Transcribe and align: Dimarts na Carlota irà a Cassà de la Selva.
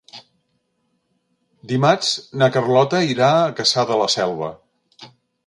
Dimarts 1.73 2.09
na 2.43 2.49
Carlota 2.57 3.03
irà 3.11 3.29
a 3.43 3.53
Cassà 3.61 3.87
de 3.93 4.01
la 4.03 4.09
Selva. 4.17 4.51